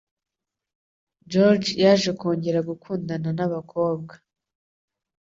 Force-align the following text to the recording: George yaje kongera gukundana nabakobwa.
George 1.31 1.69
yaje 1.83 2.11
kongera 2.19 2.59
gukundana 2.69 3.29
nabakobwa. 3.37 4.13